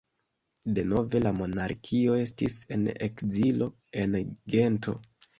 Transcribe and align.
Denove 0.77 1.19
la 1.25 1.33
monarkio 1.41 2.15
estis 2.21 2.55
en 2.75 2.87
ekzilo, 3.09 3.67
en 4.05 4.17
Gento. 4.55 4.95